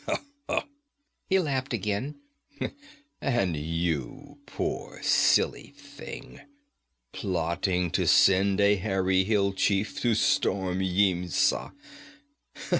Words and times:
He 1.29 1.37
laughed 1.37 1.73
again. 1.73 2.15
'And 3.21 3.55
you, 3.55 4.39
poor, 4.47 4.99
silly 5.03 5.75
thing! 5.77 6.41
Plotting 7.11 7.91
to 7.91 8.07
send 8.07 8.59
a 8.59 8.77
hairy 8.77 9.25
hill 9.25 9.53
chief 9.53 9.99
to 10.01 10.15
storm 10.15 10.79
Yimsha! 10.79 11.73